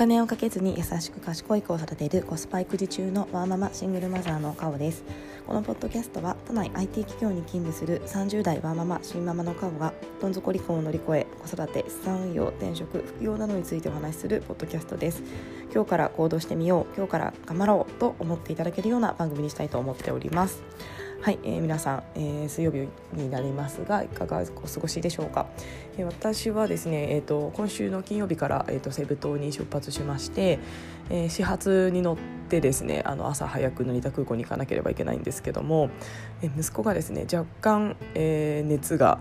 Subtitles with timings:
[0.00, 5.04] 金をかけずに優しく賢い子を育てるコスパ育児中のワーママシングルマザーのカオです。
[5.46, 15.22] このポッドキャストは都内 IT 企業に勤務する30代ワーママ新ママのカオがどん底離婚を乗り越え子育て資産運用転職副業などについてお話しするポッドキャストです。
[15.70, 20.62] 今日から行動してみよう今日から頑張ろうと思っていただけるような番組にしたいと思っております。
[21.22, 25.48] はい、えー、皆さん、えー、水曜日になりますがいかがお過ごしでしょうか、
[25.98, 30.58] えー、私はですね、えーと、今週の金曜日から、えーと、西武島に出発しまして、
[31.10, 32.16] えー、始発に乗っ
[32.48, 35.90] てですねあの朝早く成田空港に行かなければいけないんですけども、
[36.40, 39.18] えー、息子がですね若干、えー、熱が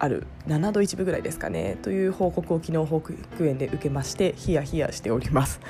[0.00, 5.60] ある7度1分ぐらいですかねという報告を昨日保育園で受けましてヒヤヒヤしております、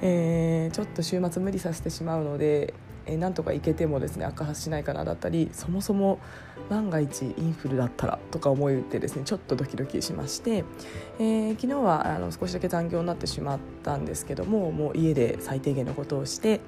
[0.00, 2.72] えー、ちょっと週末無理させてしまうので
[3.08, 6.20] えー、なんとか行けてもですね悪化しないかなだったりそもそも
[6.68, 10.64] 万が一インフルだったらとか思いてですねちょっとドキドキしまして、
[11.18, 16.60] えー、昨日はあの少しだけ残業になってしまったんですけどももう家で最低限のことをして、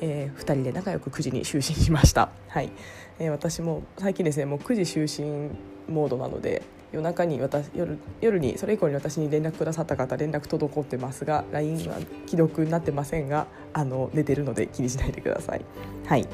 [0.00, 2.70] えー、2人で仲良く9時に就寝しました、はい。
[3.18, 5.50] えー、私も最近ですねもう9時就寝
[5.88, 6.62] モードなので
[6.94, 15.64] 夜中に私夜夜にそれ以降に私に連絡くださった方連絡滞ってますが LINE は既読になってませんがあの寝てるので気にしないでください。
[16.06, 16.28] はい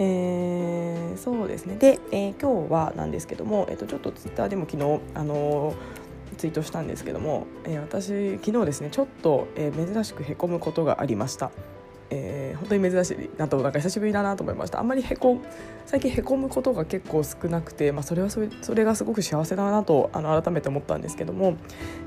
[0.00, 5.74] えー、そうですねで、えー、今日はなんですけども、えーと、ちょっとツイッターでも昨日あの
[6.36, 11.50] ツイートしたんですけども、えー、私昨日ですねちょっと、えー、珍しくへこむことがありました。
[12.10, 14.78] えー、本当に珍しいなとなんか久しぶりだなと思いました。
[14.78, 15.38] あんまりへこ
[15.86, 21.56] 最近へこむことが結構少なくて、まあ、それはそれそれがすごく幸せだなとあの改めて思ったんですけども、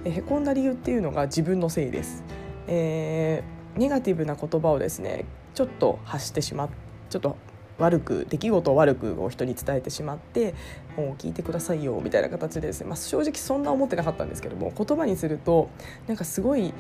[0.03, 2.23] えー、へこんだ理由っていうのが自分のせいです、
[2.67, 6.69] えー、ネガティブな言葉をですねちょっと発してしまっ
[7.09, 7.38] ちょっと
[7.77, 10.53] 悪く出来事を悪くを人に伝えてしまって
[10.95, 15.69] もう聞いてくださいよみたいな形でですね、まあ、正直そんな思ってなかったんですけども言葉にすると
[16.07, 16.73] なんかすごい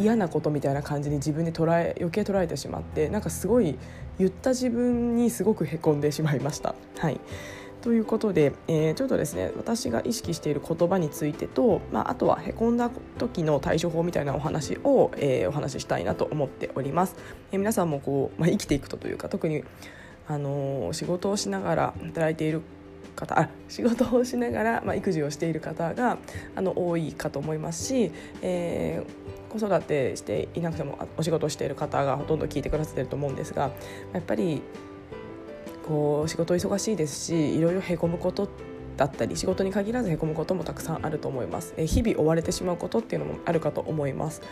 [0.00, 3.76] 嫌なことみたいな感じに自分で捉え余計捉えてしまってなんかすごい
[4.18, 6.74] 言った自分にすごくへこんでしまいました。
[6.98, 7.20] はい
[7.82, 17.16] ということで、えー、ちょっとですね私が意識している言葉についてと、まあ、あとはへこんだ時の対処法みたいなお話を、えー、お話ししたいなと思っております。
[17.52, 19.64] えー、皆さんもこう、まあ、生きていくとというか特に、
[20.28, 22.62] あの仕事をしながら働いている
[23.16, 26.18] 方あ仕事をしながら、まあ、育児をしている方が
[26.54, 28.12] あの多いかと思いますし、
[28.42, 33.72] えー、子育てしていなくてもお仕事している方がほとんど聞いてくださってると思うんですが
[34.12, 34.62] やっぱり
[35.86, 38.69] こう仕事忙しいですしいろいろへこむことって
[39.00, 41.72] だったり仕事に限らずへこむこともたくさんあると思います。
[41.78, 44.42] え日々追われてしまうことっていうのもあるかと思います。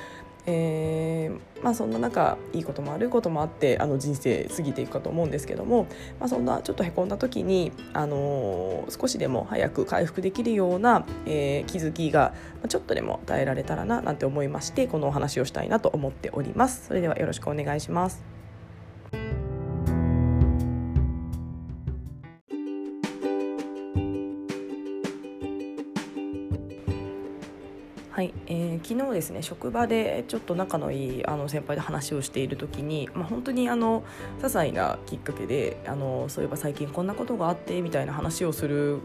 [0.47, 5.87] えー、まあ、そんな中いいことも悪いこともあってあの人生過ぎていくかと思うんですけども、
[6.19, 12.33] まあ、そんなちょっとへこんだ時に、あのー、少しでも早く回復できるような、えー、気づきが
[12.67, 16.87] ちょっとでも与えられたらななんて思いましてこのお話をしたいなと思っております。
[16.87, 18.38] それではよろしくお願いします。
[29.19, 34.03] ですね職場でちょっと仲のいいあの先輩と話をしている時に、まあ、本当にあの
[34.39, 39.01] 些細なきっかけであのそういえば最近こんなことがあってみたいな話をする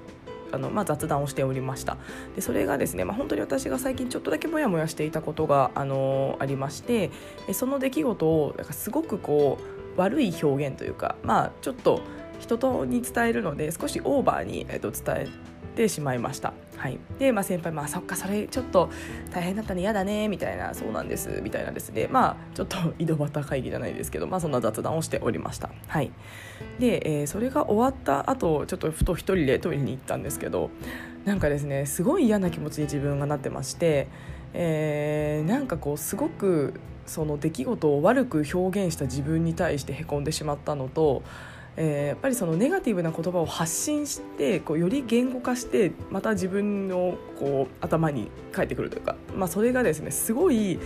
[0.52, 1.98] あの、まあ、雑談をしておりました。
[2.36, 7.10] でそれがですね、まあ、本当に私が最近ちょっとだけモヤモヤしていたことがあのありまして
[7.54, 9.58] その出来事をなんかすごくこ
[9.98, 12.02] う悪い表現というか、まあ、ちょっと
[12.40, 15.28] 人とに伝えるので少しオーバーに、えっと、伝え
[15.74, 16.54] てしまいました。
[16.78, 18.90] はい、で、まあ、先輩、まあ、そっかそれちょっと
[19.32, 19.82] 大変だったね。
[19.82, 20.28] 嫌だね。
[20.28, 20.74] みたいな。
[20.74, 21.42] そうなんです。
[21.44, 22.08] みたいなですね。
[22.12, 25.70] まあちょっと 井戸端会議じゃないですけど、まあ、そんな雑談をしておりました。
[25.88, 26.12] はい、
[26.80, 30.70] で、えー、それが終わった後ちょっとふと一人でトイレに行ったんですけど
[31.26, 34.08] なんかですねすごい嫌な気持ちに自分がなってまして、
[34.54, 36.74] えー、なんかこうすごく
[37.06, 41.24] その出来事を悪く表現した自分に対してへこんでしまったのと
[41.76, 50.80] えー、やっぱりそのネガティブな言葉を発信してこうより言語化してまた自分のこう頭に返ってくるというか、まあ、それがですねすごい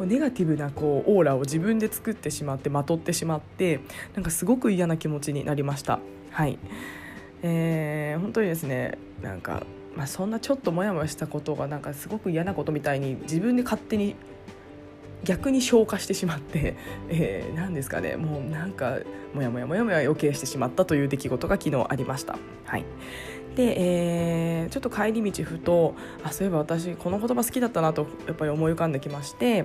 [0.00, 3.80] ネガティブなこうオーラを自分で作ってしまってまとってしまって
[4.14, 5.98] なんかすごく嫌な気持ちになりました。
[6.30, 6.58] はい
[7.42, 9.64] えー、本当にですねなんか、
[9.96, 14.14] まあ、そんなちょっとモヤモヤしたことがなんかすごく嫌なことみたいに自分で勝手に
[15.24, 16.76] 逆に消化してしまって、
[17.08, 18.98] えー、何ですかねもうなんか
[19.34, 22.38] モヤモヤモヤモヤ余計してしまったという出来事が昨日ありました。
[22.64, 22.84] はい
[23.58, 29.64] で、えー、ちょっと帰り道ふとあそういえば私この言葉好きだったなとやっぱり思い浮かんできまして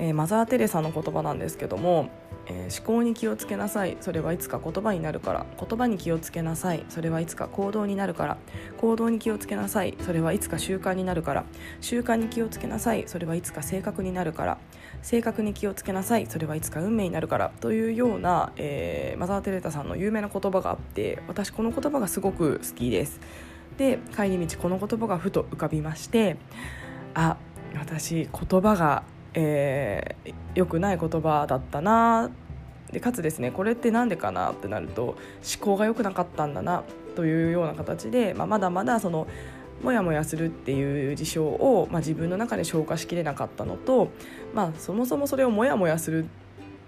[0.00, 2.08] えー、マザー・テレサの言葉なんですけども、
[2.46, 3.98] えー、思考に気をつけなさい。
[4.00, 5.46] それはいつか言葉になるから。
[5.58, 6.86] 言葉に気をつけなさい。
[6.88, 8.38] それはいつか行動になるから。
[8.78, 9.94] 行動に気をつけなさい。
[10.00, 11.44] それはいつか習慣になるから。
[11.82, 13.04] 習慣に気をつけなさい。
[13.06, 14.58] それはいつか性格になるから。
[15.02, 16.26] 性格に気をつけなさい。
[16.26, 17.52] それはいつか運命になるから。
[17.60, 23.20] というような、えー、マザー・テレサさんの有名な言葉があって私この言葉がすごく好きです。
[23.76, 26.36] で帰り道この言葉がふと浮かびまして
[27.14, 27.36] あ
[27.74, 29.04] 私言葉が
[29.34, 32.30] えー、良くない言葉だったな。
[32.92, 35.16] でかつですねこれって何でかなってなると思
[35.60, 36.82] 考が良くなかったんだな
[37.14, 39.26] というような形で、まあ、まだまだその
[39.82, 44.10] モヤモヤするっていう事象を、まあ、自分の中で消化しきれなかったのと、
[44.54, 46.26] まあ、そもそもそれをモヤモヤする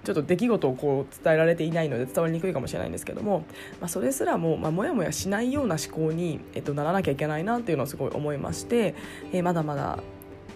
[0.05, 3.45] ちょっと出来事をこう伝えられていないので伝わりにくいかもしれないんですけども、
[3.81, 8.95] まあ、それすらも、まあ、もやもやしないような思考に、えっと、ならなきゃいけないなっていうのをすごい思いまして、
[9.33, 10.01] えー、まだまだ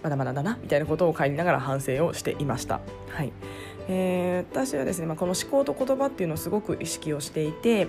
[0.03, 2.79] まだまだだなみたいなことを帰りながら反省をしていました。
[3.09, 3.31] はい
[3.89, 7.87] えー、私はですね、まあ、この思考と言葉っていうのをすごく意識をしていて、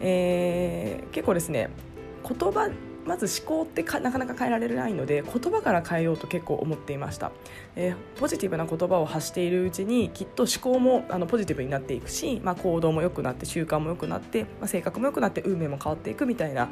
[0.00, 1.70] えー、結構ですね
[2.28, 2.68] 言葉
[3.06, 7.30] まず思考ってなかなか変えられないので言葉から変えようと結構思っていました、
[7.76, 16.68] えー、ポジティブな言葉を発しているうちにきっと思考もあのポジティブになっていくし、まあ、行動も良くなって習慣も良くなって、まあ、性格も良くなって運命も変わっていくみたいな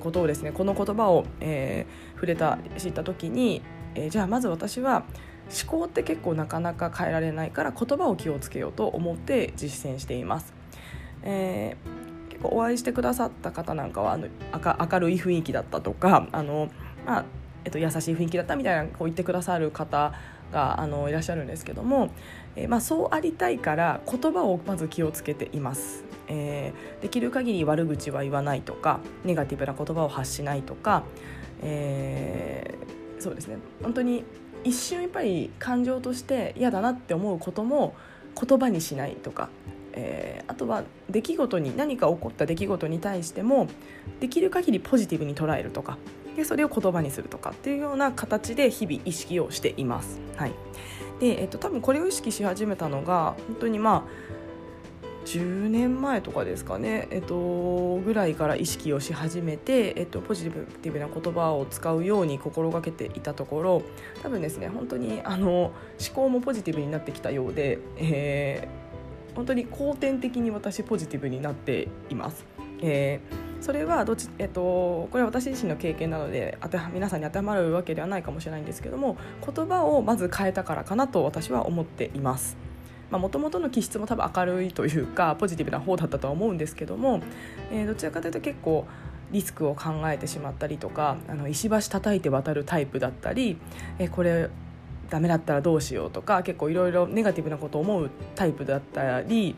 [0.00, 3.62] ことをですねこの言葉を、えー、触れた知った時に
[3.94, 5.04] えー、じゃあまず私は
[5.48, 10.52] 思考って結構なかなか変えられないから言葉を気をつけようと思って実践しています。
[11.22, 16.70] えー、結構お会いしてくださった方なんかはあの明るい雰囲気だったとかあの、
[17.04, 17.24] まあ
[17.64, 20.12] えっと、優しい雰囲気だったみたいなこう言ってくださる方
[20.52, 22.10] があのいらっしゃるんですけども、
[22.54, 26.04] えー、まあ、そうありたいから言葉をまず気をつけています。
[26.30, 31.04] えー、できる限り悪口は言わないとかネガティブな言葉を発しないとか、
[31.62, 34.24] えーそうですね本当に
[34.64, 37.94] 一瞬やっぱり感情として嫌だなって思うことも
[38.40, 39.48] 言葉にしないとか、
[39.92, 43.68] えー、あとは出来事に何か起こった出来事に対しても
[44.20, 45.98] できる限りポジティブに捉えるとか
[46.36, 50.20] でそれを言葉にするとかっていうような形で日々意識をしています。
[50.36, 50.52] はい
[51.20, 54.47] でえっと、多分これを意識し始めたのが本当にまあ
[55.28, 63.82] 10年前とかですかね、えっと、ぐらいから意識をし始めて、えっと、ポジティブな言葉を使うように心がけていたところ
[64.22, 65.72] 多分ですね本当にあの思
[66.14, 72.46] 考もポジティブになってきたようで、えー、本当に後天的に私ポジティブになっています。
[72.80, 82.67] えー、それはどっち、えっと、これは私自身の経験なので当て皆さんに当てはまるわけではないかもしれないんですけども言葉をまず変えたからかなと私は思っています。
[83.10, 87.22] もともとの気質も多分明るいというかポジティブな方だったとは思うんですけども、
[87.70, 88.86] えー、どちらかというと結構
[89.30, 93.58] リスクを考えてしまったりとかあの石橋叩いて渡るタイプだったり、
[93.98, 94.50] えー、これ
[95.10, 99.56] ダメだったらどうしようとか結構いろいろネガティブなことを思うタイプだったり、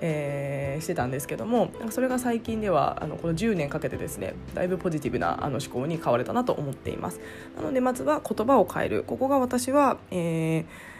[0.00, 7.20] えー、してたんですけどもそれが最近ではあのこの10年かけてですねだいぶポジティブなあの思考に変われたなと思っています。
[7.56, 9.04] なのでまずは言葉を変える。
[9.06, 10.95] ここが私は、えー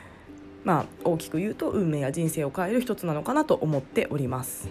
[0.66, 4.68] まあ、大きく言うと運命や人生を変える一つなのかなと思っております。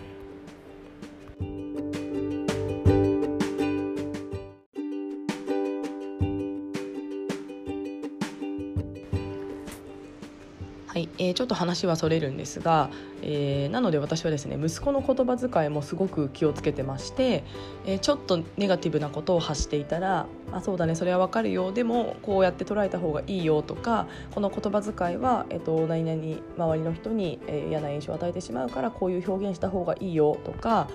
[11.45, 12.89] ょっと話はそれるんですが、
[13.21, 17.43] えー、なので私はですね息子の言葉遣いもすごく気をつけてまして、
[17.85, 30.89] えー、ちょっとネガティブなことを発していたら「あそうだねそれはわかるよでもこうやって捉えた方がいいよ」とか「この言葉遣いは、えーと、何々周りの人に、えー、嫌な印象を与えてしまうからこういう表現した方がいいよ」とか、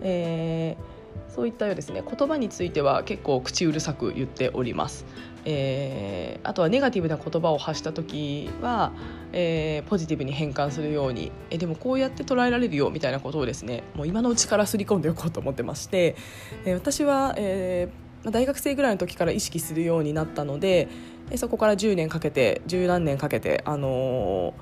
[0.00, 0.96] えー
[1.28, 5.04] そういったようですね言葉については結構口うるさく言っております。
[5.48, 8.92] えー、あとはネガティブな言葉を発した時は、
[9.32, 16.16] えー、ポジティブに変換するようにえでもこうやって捉えられるよみたいなことをですねもう今のうちからすり込んでおこうと思ってまして、
[16.64, 20.88] えー、私は、えー、大学生ぐらいの時から意識するようになったので
[21.36, 24.52] そこから10年かけて十何年かけて、あの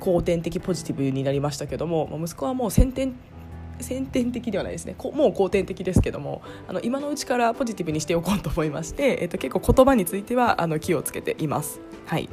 [0.00, 3.14] ー、後天的ポジティブになりましたけども息子はもう先天
[3.82, 4.96] 先天的ではないですね。
[5.12, 11.80] もう後天的ですけどもあの今のうちからポジティブにしておこうと思いまして、えっと、結構言葉についてはあの気をつけています。
[12.06, 12.28] はい。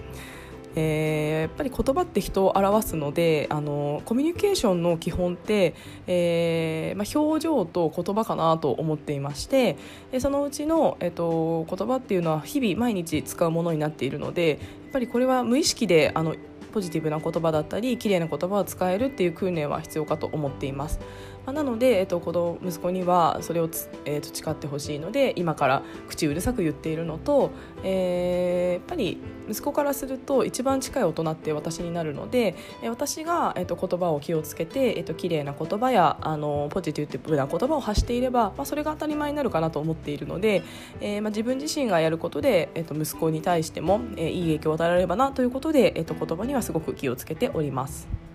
[0.75, 5.73] えー、やっぱり言葉って人を表すのであのコミュニケーションの基本って、
[6.07, 9.77] えーまあ、表情と言葉かなと思っていまして
[10.19, 14.59] そのうちの、えっと、言葉っていうのは日々毎日使うものになっているのでやっ
[14.93, 16.35] ぱりこれは無意識であの
[16.71, 20.99] ポジティブな言葉だったり綺麗な言葉を使えるっていう訓練は必要かと思っています。
[21.45, 23.69] まあ、なので、えっと、子供息子にはそれを、
[24.05, 27.51] えっと、誓ってほしいので今から口うるさく言っているのと、
[27.83, 29.17] えー、やっぱり
[29.49, 40.61] 息子からすると一番近い大人って私になるので、私が、えっと、言葉を気をつけて、えっと綺麗な言葉やあのポジティブな言葉を発していれば、まあ、それが当たり前になるかなと思っているので、
[41.01, 48.28] えーまあ、自分自身がやることで、えっと、息子に対しても、えー、いい影響を与えられればなということで、えっと、言葉にはすごく気をつけております。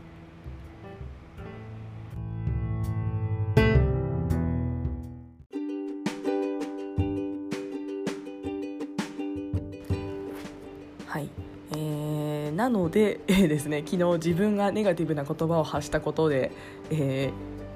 [12.64, 16.50] なので、 えー、ですね昨日自分がネガティブな言葉を発したことで、
[16.90, 17.30] え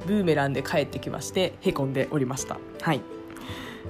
[0.04, 2.59] ー、ブーメランで帰ってきましてへこんでおりました。
[2.80, 3.02] はい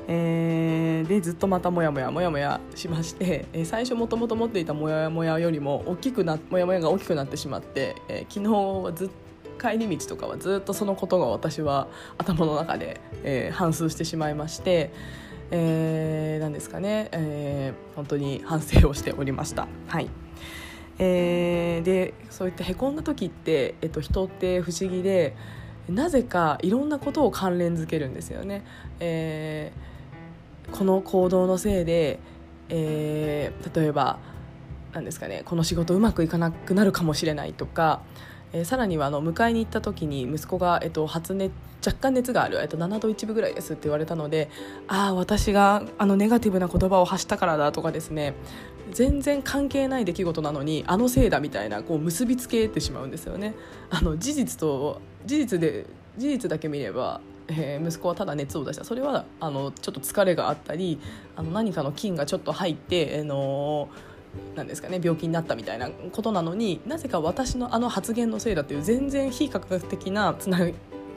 [0.09, 9.09] えー、でずっとまたモヤモヤモヤモヤしまして、 えー、最初もともと持っていたモヤモヤよりも大きくなモヤモヤが大きくなってしまって、えー、昨日はずっ
[9.61, 14.93] 帰り道とかはずっとそのことが私は頭の中で、えー、反芻してしまいまして、
[15.50, 19.69] えー、なんですかね、えー、本当に反省をしておりました。
[19.87, 20.09] はい
[20.99, 25.37] えー、でそういったへこんだ時って、えっと、人って不思議で
[25.88, 28.64] なぜかいろんなことを関連づけるんですよね。
[29.00, 32.19] えー、この行動のせいで、
[32.69, 34.19] えー、例えば
[34.93, 38.02] 何ですかねこの仕事うまくいかなくなるかもしれないとか、
[38.52, 41.52] えー、さらにはあの迎えに行った時に息子が、えっと、発熱
[41.85, 44.50] 若干熱がある、えっと、7度1分ぐらいですって言われたので
[44.88, 48.35] ああ私があのネガティブな言葉を発したからだとかですね
[48.90, 53.55] 全然関係ない出来事なのにあのせいだみたいなこう結びつけてしまうんですよね。
[53.90, 55.85] あの事実と事実で
[56.17, 61.00] 事実だけ見ればえー、息子はただ熱を出したそれはあのちょっと疲れがあったり
[61.35, 63.88] あの何かの菌がちょっと入って、あの
[64.54, 70.58] なんですかね病気になったみたいなことなのになぜか私のあの発言のせいだという全然非科学的なつな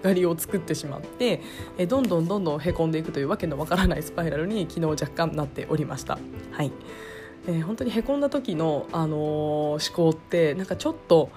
[0.04, 1.42] がりを作ってしまって、
[1.78, 6.18] え、どんどんどんどんへこんでいくというわけのわからないスパイラルに昨日若干なっておりました。
[6.52, 6.72] はい
[7.48, 11.30] えー、本当にへこんだ時の、あのー、思考ってなんかちょっと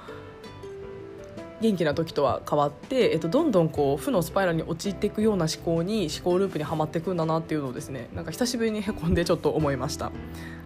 [1.61, 10.13] 元気な時とは変わって、えっと、どんどんこう負のスパイラルに陥っていくような思考に思考ループにはまっていくんだなっていうのをですねなんか久しぶりにへこんでちょっと思いました。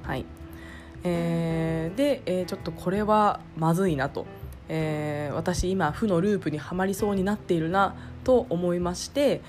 [0.02, 0.24] はい
[1.04, 4.26] えー、で、えー、ちょっとこれはまずいなと、
[4.68, 9.40] えー、私今負のループにはまりそうになっているなと思いまして、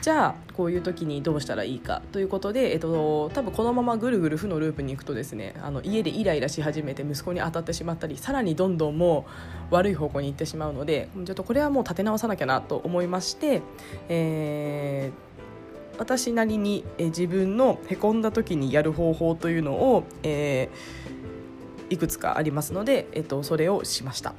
[0.00, 9.26] じゃあこういう時にどうしたらいいかということで、えっと、多分このままぐるぐる負のループに行くとですねあの家でイライラし始めて息子に当たってしまったりさらにどんどんも
[9.72, 13.60] う悪い方向に行ってしまうのでちょっとこれはもう立て直さなきゃなと思いまして、
[14.08, 15.27] えー、
[15.98, 24.34] 私なりに、え自分のへこんだ時にやる方法というのを、えー、いくつかありますので、えっと、それをしました。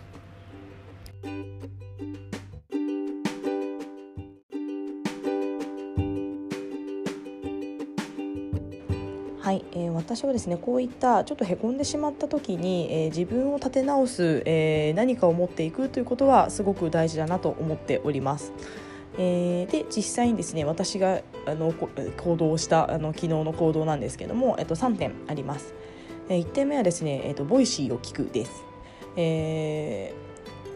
[9.42, 18.54] はい、えー、私はですねこういったちょっとへこんでしまった時に、えー、自分を立て直す、えー、何かを持っていくということはすごく大事だなと思っております。
[19.18, 25.74] えー、で実際にですね私があの行動したあの昨日の行動なんですけども、えっと、3点あります。
[26.30, 28.64] え、1点目はですね、えっと、 Voicy を聞くです。
[29.16, 30.29] えー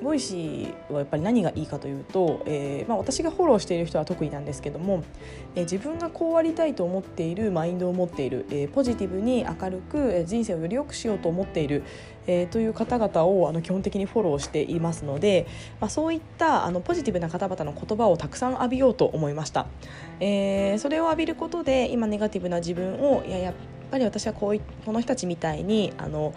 [0.03, 5.03] Voicy はやっぱり何がいいかというと、えーまあ、私がフォローしている人は特になんですけども、
[5.55, 11.83] えー、自分がこうありたいと思っているマインドを持っている、えー、ポジティブに明るく人生をより良くしようと思っている、
[12.27, 15.47] えー、という方々をあの基本的にフォローしていますので、
[15.79, 19.67] まあ、そういったあのポジティブな方々の言葉をたくさん浴びようと思いました、
[20.19, 23.53] えー、それを浴びることで今ネガティブな自分をいややっ
[23.89, 26.33] ぱり私はこういこの人たちみたいにあの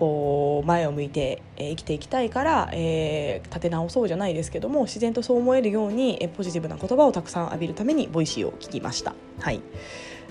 [0.00, 9.14] こう前を向いて、え生きていきたいから、えー、立て直そうじゃないですけども自然とそう思えるように、えポジティブな言葉をたくさん浴びるために Voicy を聞きました。
[9.38, 9.60] はい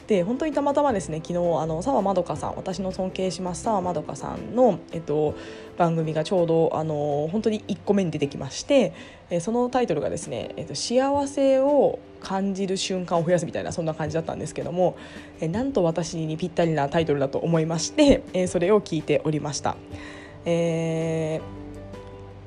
[0.09, 5.35] で本当にたまたまですね昨日あの澤まどかさん私の尊敬します澤まどかさんの、えっと、
[5.77, 8.91] 番組がちょうどあの本当に1個目に出てきまして、
[9.29, 14.97] えそのタイトルがですね、えっと「幸せを感じる瞬間を増やす」みたいなそんな感じだったんですけども、
[15.41, 19.77] えなんと私にぴったりなタイトルだと思いまして、えそれを聞いておりました。
[20.43, 21.68] えー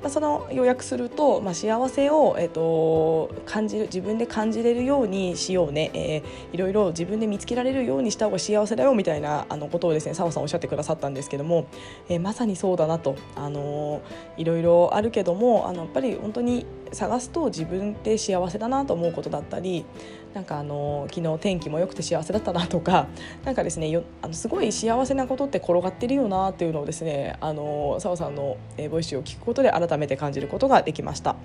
[0.03, 11.67] まあ、その要約すると、まあ、幸せを、えーと、感じる自分で感じれるようにしようね、えー、いろいろ自分で見つけられるようにした方が幸せだよみたいなあのことをですね澤さんおっしゃってくださったんですけども、
[12.09, 19.85] えー、まさにそうだなと、あのー、いろいろあるけどもあのやっぱり本当に探すと自分で幸せだなと思うことだったり
[20.33, 23.07] なんかあの昨日天気も良くて幸せだったなとか
[23.45, 28.57] なんかですねよあのすごい幸せなことって転がってるよなっていうのをですねあの澤さんの
[28.89, 31.35] Voicy を聞くことで改めて感じることができました。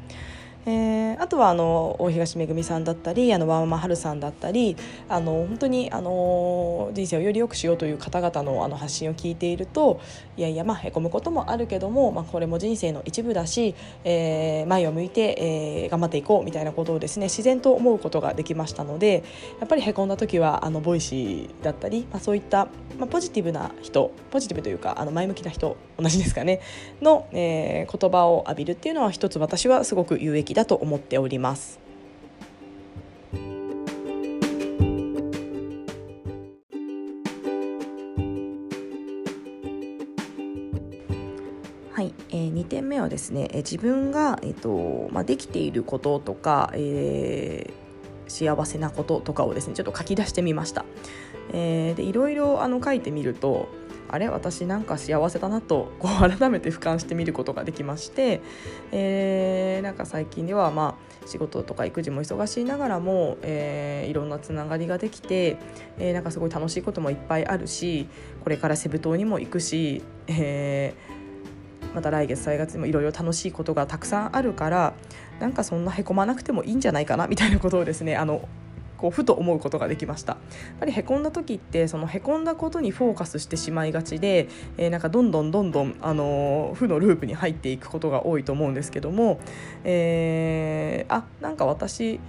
[0.69, 4.77] えー、あとはあの大東めぐみさんだったりあのワーママハルさんだったり
[5.09, 9.99] あの本当にあの人生をより良くしようという方々のあの発信を聞いていると
[10.37, 19.25] いやいやまあへこむこともあるけども、まあ、これも人生の一部だし、えー、前を向いて、えー、頑張っていこうみたいなことをですね自然と思うことができましたので
[19.61, 26.61] やっぱりへこんだ時はあの Voicy だったり、まあ、そういった、まあ、ポジティブな人ポジティブというかあの前向きな人同じですかね
[27.01, 31.79] の、えー、言葉を浴びるっていうのは一つ私はすごく有益だだと思っております。
[41.93, 50.85] はい、えー、2点目はですね、えー、自分が、えーとまあ、できていることとか、えー、幸せなこととかをですねちょっと書き出してみました。
[51.53, 53.69] えー、でいろいろあの書いてみると
[54.09, 58.41] あれ私なんか幸せだなとこう改めて俯瞰してみることができまして、
[58.93, 65.59] えー、なんか最近ではまあ仕事とか育児も忙しいながらも、えー、いろんなつながりができて、
[65.99, 68.09] えー、なんかすごい楽しいこともいっぱいあるし
[68.43, 74.95] これからセブ島にも行くし、えー、また来月3月にもいろいろ楽しいことがたくさんあるから
[75.41, 78.49] なんかそんなへこまなくてもいいんじゃないかなみたいなことをですねあの
[78.99, 80.33] こうふと思うことができました。
[80.35, 89.41] やっぱりへこんだ時ってそのへこんだことにフォーカスしてしまいがちで、えー、なんかどんどんどんどん、あのー、負のループに入っていくことが多いと思うんですけども、
[89.85, 92.21] えー、あなんか私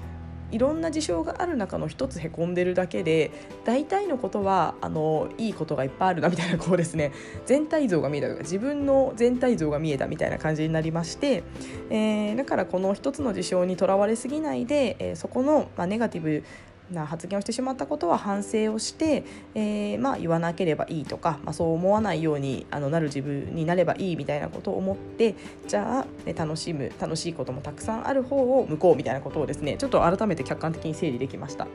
[0.52, 3.32] いろんな事象がある中の一つへこんでるだけで
[3.66, 7.12] 大体のことはあのいいことがいっぱいあるなみたいなこうですね。
[7.46, 11.44] 全体像が見えたとか自分の全体像が見えたみたいな感じになりまして、
[11.90, 16.44] えー、だからこの一つの事象にとらわれすぎないで、えー、そこの、まあ、ネガティブ
[16.92, 19.24] な発言をしてしまったことは反省をして、
[19.56, 25.36] えー、まあ、言わなければいいとか、まあ、そう思わないようにあのなる自分になればいいみたいなことを思って
[25.68, 31.68] じゃあ、ね、楽しむ楽しいこともたくさんある方を向こうみたいなことをですねちょっと改めて客観的に整理できました。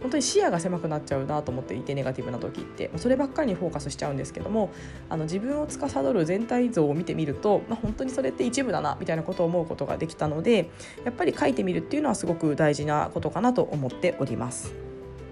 [0.00, 4.70] 本当に視野が狭くなっちゃうなと思っていてネガティブな時ってそればっかりにフォーカスしちゃうんですけども
[5.08, 10.70] あの自分を司る全体像を見てみると、まあ、本当にそれって一部だなみたいなことを思うことができたので
[11.04, 14.72] やっぱり書いてみるっていうのはすごく大事なことかなと思っております。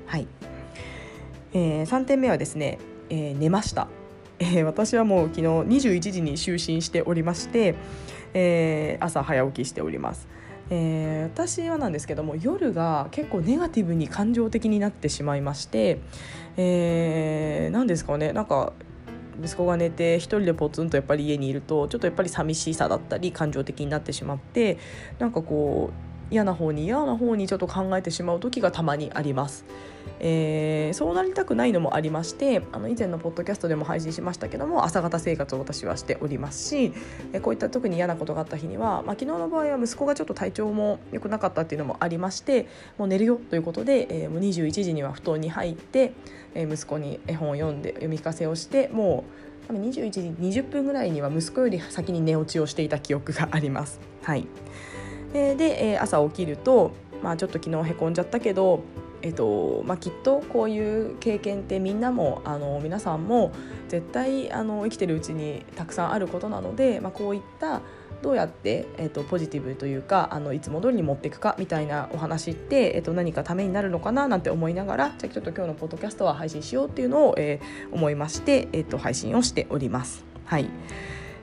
[0.06, 0.26] はい、
[1.52, 3.88] えー、3点目はですね、えー、寝ました、
[4.38, 7.74] えー、私はもう昨日21時に就寝しておりまして、
[8.34, 10.28] えー、朝早起きしております。
[10.70, 16.00] えー、私はなんですけども夜が結構ネガティブに感情的になってしまいまして、
[16.56, 18.72] えー、何ですかねなんか
[19.42, 24.78] 息子が寝て一人でポツンとやっぱり家にいるとちょっとやっぱり寂しさだったり感情的になってしまって
[25.18, 29.64] なんかこう嫌な方に嫌な方にちょっと考えてしまう時がたまにあります。
[30.20, 36.92] えー、そうなりたくないのもありましてあの以前のポッドキャストでも配信しましたけども朝方生活を私はしておりますし、
[37.32, 46.12] えこういった特に嫌なことがあった日には、まあ、昨日の場合は息子がちょっと体調も良くなかったっていうのもありましてもう寝るよということで、えー、もう21時には布団に入って、
[46.54, 49.24] えー、息子に絵本を読んで読み聞かせをしても
[49.68, 50.20] う21時
[50.60, 54.00] 20分ぐらいには息子より先に寝落ちをしていた記憶があります。
[54.22, 54.46] はい、
[55.54, 58.82] で、えー、朝起きると、まあ、ちょっと昨日へこんじゃったけど
[59.22, 63.50] えっとまあ、きっとこういう経験ってみんなもあの皆さんも
[63.88, 67.80] 絶対あの生きてるうちにたくさんあることなので、まあ、こういった
[68.22, 80.24] どうやって、えっと、ポジティブというかあのいつも通りに持っていくかみたいなお話って、えっと、何かためになるのかななんて思いながらじゃあちょっと今日のポッドキャストは配信しようっていうのを、えー、思いまして、えっと、配信をしております。
[80.44, 80.68] はい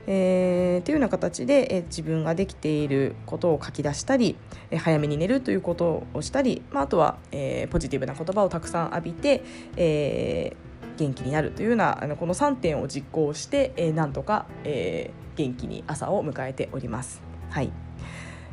[0.06, 4.36] えー、というような形で、えー、自分ができていることを書き出したり、
[4.70, 9.42] えー、早めに寝るということをしたり、まあ、あとは、えー、ポジティブな言葉をたくさん浴びて、
[9.76, 17.22] えー、元気になるというようなあのこの3点を実行して、えー、なんとか、えー、元気に朝を迎えております。
[17.50, 17.72] はい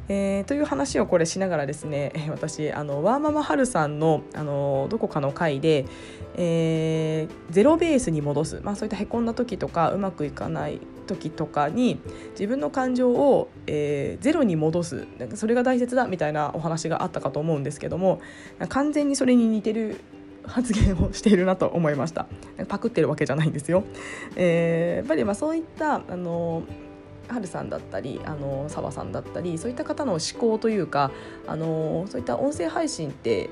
[0.10, 5.86] えー、という話をこれしながらですね 私あのワーママハルさんのあのどこかの回で、
[6.36, 12.00] えー、ゼロベースに戻す、まあ、そういったへこんだ時とかうまくいかない時とかに
[12.32, 18.22] 自分の感情を、えー、ゼロに戻すなんかそれが大切だみたいなお話があったかと思うんですけども
[18.70, 20.02] 完全にそれに似てる
[20.46, 22.26] 発言をしているなと思いました。
[22.68, 23.84] パクってるわけじゃないんですよ、
[24.36, 26.64] えー、やっぱりまあそういったあの
[27.28, 31.12] はるさんだったりあの澤さんだったりそういった方の思考というか
[31.48, 33.50] あのそういった音声配信って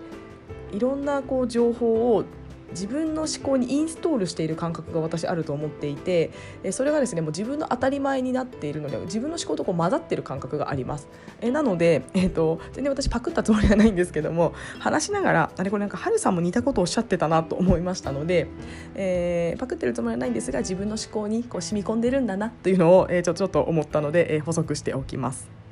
[0.72, 2.26] いろんなこう情報を
[2.72, 6.32] 自分の思考にインストールしている感覚が私あると思っていて
[6.72, 11.08] それがですねもう自分の当たり前になっているので自分の思考とこう混ざってる感覚があります
[11.42, 18.48] えなので、えーと、全然私パクったつもりはないんですけども話しながらあれこれなんかハルさんも似たことをおっしゃってたなと思いましたので、
[18.96, 25.69] えー、パクってるつもりはないんですが自分の思考にこう染み込んでるんだなというのを、えー、ちょちょっと思ったので、えー、補足しておきます。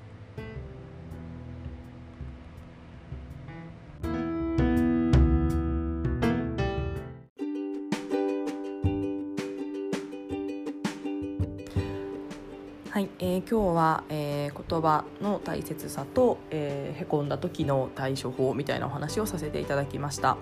[12.98, 20.36] はい、えー、今日は、えー、言葉の大切さと、えー、へこんだ時の対処法みたいなお話をさせていただきました。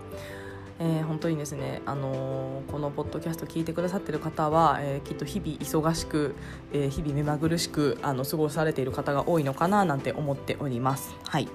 [0.79, 6.33] えー、本当にですね、あのー、このポッドキャスト聞いてくださってる方は、えー、きっと日々忙しく、
[6.71, 11.13] え日々目まぐるしくあの過ごされている方が多いのかななんて思っております。
[11.27, 11.49] はい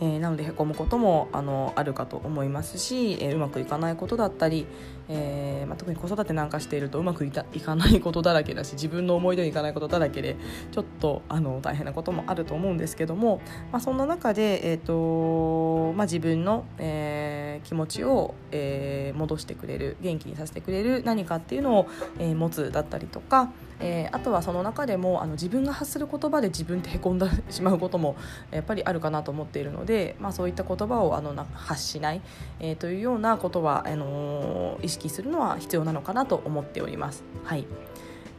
[0.00, 4.66] えー、なのでへこむこともあのあるかと思いますし、えー、うまくいかないことだったり、
[5.08, 10.36] えーまあ、特に子育てなんかしているとうまくいいかないことだらけだし自分の思い通りにいかないことだらけで
[10.70, 13.40] ちょっとあの大変なこともあると思うんですけども、
[13.72, 28.16] まあ、そんな中で、えーとまあ、自分の、えー、気持ちを、えー、戻してくれる元気にさせてくれる何かっていうのを、えー、持つだったりとか、えー、あとはその中でもあの自分が発する言葉で自分ってへこんでしまうことも
[28.50, 32.22] やっぱりあるかなと思っているので、まあ、そういった言葉をあの発しない、
[32.58, 37.22] えー、というようなことはあの意識するのは必要なのかなと思っております。
[37.44, 37.66] はい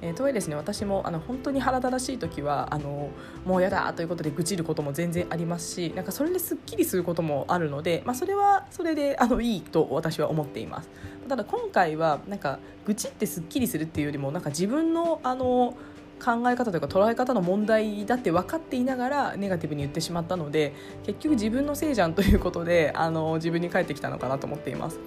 [0.01, 3.09] えー、とはいえですね私もあの本当に腹立たしい時はあの
[3.45, 10.89] もうやだということで愚痴ることも全然ありますしなんかそれですっきりすることもあるので、まあ、それはそれであのいいと私は思っています
[11.27, 15.75] ただ今回はなんか愚痴ってすっきりするっていうよりもなんか自分のあの
[16.19, 24.99] 考え方というか捉え方の問題だって分かっていながらネガティブに言ってしまったので結局自分のせいじゃんということであの自分に返ってきたのかなと思っています。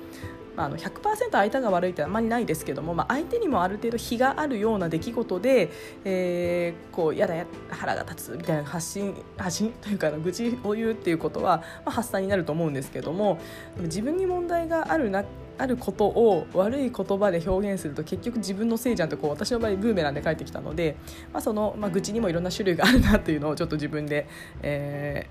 [0.57, 5.71] まあ、あの100%相手が悪いってあまりないですけども、まあ、相手にもある程度非があるような出来事で、
[6.05, 13.39] えー、こうやだや腹が立つみたいな発信発信というか愚痴を言うっていうことは、まあ、発散になると思うんですけども
[13.79, 15.25] 自分に問題があるな
[15.59, 20.97] あることを悪い言葉で表現すると結局自分のせいじゃんとこう私の場合ブーメランで返ってきたので、
[21.33, 24.27] まあ、その、まあ、愚痴にもいろんな種類があるなっていうのをちょっと自分で、
[24.63, 25.29] え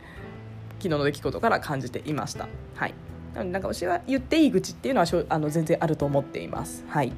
[0.79, 2.47] ー、昨日の出来事から感じていました。
[2.75, 6.83] はいなんか私は言っていい愚痴っていうのはあの全然あると思っています。
[6.87, 7.11] はい。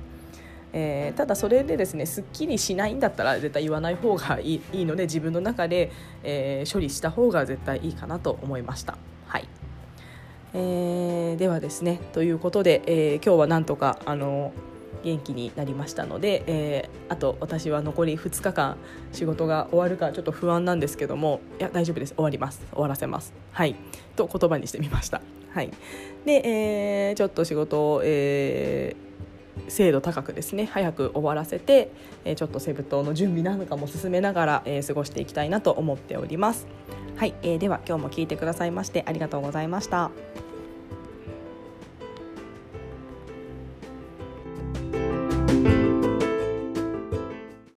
[0.74, 5.92] えー、ただそれでですねすっきりしないんだったら絶対言わない方がいいいいので自分の中で、
[6.24, 8.98] えー、処理した方が絶対いいかなと思いました。
[9.28, 9.48] はい。
[10.56, 14.52] えー、ではですねということで、えー、今日はなんとかあの
[15.04, 18.78] 元気になりましたので、えー、あと私は残り2日間
[19.12, 22.16] 仕事が終わるかちょっと不安なんですけどもいや大丈夫です。
[22.16, 22.62] 終わります。
[22.72, 23.34] 終わらせます。
[23.52, 23.76] はい。
[24.16, 25.22] と言葉にしてみました。
[25.54, 25.72] はい。
[26.26, 26.42] で、
[27.10, 29.14] えー、ちょっと仕事を、えー
[29.68, 31.92] 精度高くですね早く終わらせて、
[32.26, 36.68] えー、ちょっとセブ島の準備なんかも進めながら、えー、過ごしていきたいなと思っております。
[37.16, 40.12] はい、えー、では今日も聞いてくださいましてありがとうございました。